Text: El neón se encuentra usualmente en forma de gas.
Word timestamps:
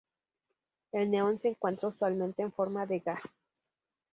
El 0.91 1.11
neón 1.11 1.37
se 1.37 1.49
encuentra 1.49 1.89
usualmente 1.89 2.41
en 2.41 2.51
forma 2.51 2.87
de 2.87 2.97
gas. 2.97 3.21